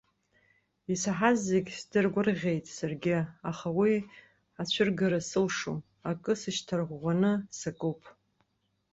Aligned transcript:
Исаҳауаз 0.93 1.37
зегьы 1.51 1.73
сдыргәырӷьеит 1.79 2.65
саргьы, 2.75 3.17
аха 3.49 3.67
уи 3.79 3.93
ацәыргара 4.61 5.19
сылшом, 5.29 5.79
акы 6.09 6.33
сышьҭарӷәӷәаны 6.41 7.31
сакуп. 7.59 8.01